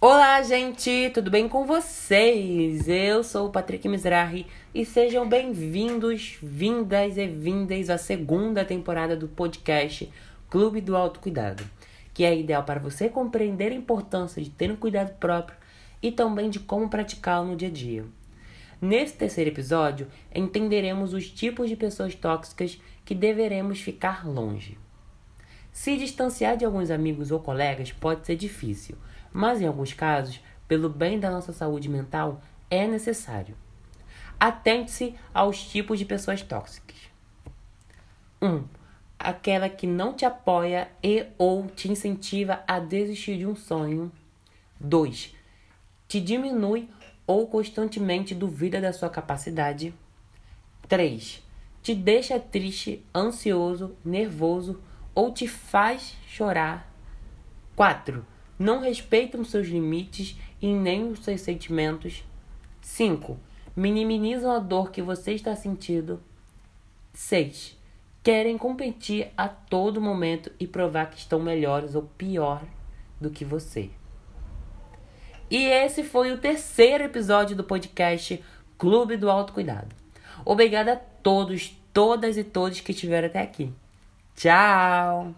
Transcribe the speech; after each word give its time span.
Olá, 0.00 0.40
gente, 0.42 1.10
tudo 1.12 1.28
bem 1.28 1.48
com 1.48 1.66
vocês? 1.66 2.86
Eu 2.86 3.24
sou 3.24 3.48
o 3.48 3.50
Patrick 3.50 3.88
Mizrahi 3.88 4.46
e 4.72 4.84
sejam 4.84 5.28
bem-vindos, 5.28 6.38
vindas 6.40 7.18
e 7.18 7.26
vindas 7.26 7.90
à 7.90 7.98
segunda 7.98 8.64
temporada 8.64 9.16
do 9.16 9.26
podcast 9.26 10.08
Clube 10.48 10.80
do 10.80 10.96
Autocuidado, 10.96 11.64
que 12.14 12.22
é 12.22 12.38
ideal 12.38 12.62
para 12.62 12.78
você 12.78 13.08
compreender 13.08 13.72
a 13.72 13.74
importância 13.74 14.40
de 14.40 14.50
ter 14.50 14.70
um 14.70 14.76
cuidado 14.76 15.18
próprio 15.18 15.58
e 16.00 16.12
também 16.12 16.48
de 16.48 16.60
como 16.60 16.88
praticá-lo 16.88 17.48
no 17.48 17.56
dia 17.56 17.66
a 17.66 17.72
dia. 17.72 18.04
Nesse 18.80 19.14
terceiro 19.14 19.50
episódio, 19.50 20.06
entenderemos 20.32 21.12
os 21.12 21.28
tipos 21.28 21.68
de 21.68 21.74
pessoas 21.74 22.14
tóxicas 22.14 22.80
que 23.04 23.16
deveremos 23.16 23.80
ficar 23.80 24.24
longe. 24.24 24.78
Se 25.78 25.96
distanciar 25.96 26.56
de 26.56 26.64
alguns 26.64 26.90
amigos 26.90 27.30
ou 27.30 27.38
colegas 27.38 27.92
pode 27.92 28.26
ser 28.26 28.34
difícil, 28.34 28.98
mas 29.32 29.60
em 29.60 29.66
alguns 29.68 29.92
casos, 29.92 30.40
pelo 30.66 30.88
bem 30.88 31.20
da 31.20 31.30
nossa 31.30 31.52
saúde 31.52 31.88
mental, 31.88 32.42
é 32.68 32.84
necessário. 32.84 33.56
Atente-se 34.40 35.14
aos 35.32 35.62
tipos 35.62 35.96
de 35.96 36.04
pessoas 36.04 36.42
tóxicas. 36.42 36.96
1. 38.42 38.48
Um, 38.48 38.64
aquela 39.16 39.68
que 39.68 39.86
não 39.86 40.12
te 40.12 40.24
apoia 40.24 40.90
e 41.00 41.26
ou 41.38 41.68
te 41.68 41.88
incentiva 41.88 42.60
a 42.66 42.80
desistir 42.80 43.38
de 43.38 43.46
um 43.46 43.54
sonho. 43.54 44.10
2. 44.80 45.32
Te 46.08 46.20
diminui 46.20 46.88
ou 47.24 47.46
constantemente 47.46 48.34
duvida 48.34 48.80
da 48.80 48.92
sua 48.92 49.08
capacidade. 49.10 49.94
3. 50.88 51.40
Te 51.80 51.94
deixa 51.94 52.40
triste, 52.40 53.00
ansioso, 53.14 53.96
nervoso 54.04 54.82
ou 55.18 55.32
te 55.32 55.48
faz 55.48 56.16
chorar. 56.28 56.88
4 57.74 58.24
não 58.56 58.80
respeitam 58.80 59.42
seus 59.42 59.66
limites 59.66 60.38
e 60.62 60.72
nem 60.72 61.10
os 61.10 61.24
seus 61.24 61.40
sentimentos. 61.40 62.22
5. 62.80 63.36
Minimizam 63.74 64.52
a 64.52 64.60
dor 64.60 64.92
que 64.92 65.02
você 65.02 65.32
está 65.32 65.56
sentindo. 65.56 66.22
6. 67.14 67.76
Querem 68.22 68.56
competir 68.56 69.32
a 69.36 69.48
todo 69.48 70.00
momento 70.00 70.52
e 70.60 70.68
provar 70.68 71.10
que 71.10 71.18
estão 71.18 71.40
melhores 71.40 71.96
ou 71.96 72.02
pior 72.02 72.62
do 73.20 73.28
que 73.28 73.44
você. 73.44 73.90
E 75.50 75.64
esse 75.64 76.04
foi 76.04 76.30
o 76.30 76.38
terceiro 76.38 77.02
episódio 77.02 77.56
do 77.56 77.64
podcast 77.64 78.40
Clube 78.78 79.16
do 79.16 79.28
Autocuidado. 79.28 79.96
Obrigada 80.44 80.92
a 80.92 80.96
todos, 80.96 81.76
todas 81.92 82.36
e 82.36 82.44
todos 82.44 82.78
que 82.78 82.92
estiveram 82.92 83.26
até 83.26 83.42
aqui. 83.42 83.74
Tchau! 84.38 85.34